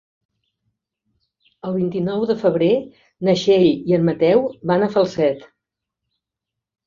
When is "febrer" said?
2.39-2.69